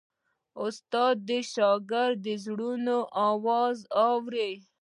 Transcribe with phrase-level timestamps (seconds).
[0.65, 2.97] استاد د شاګرد د زړونو
[3.31, 3.77] آواز
[4.07, 4.51] اوري.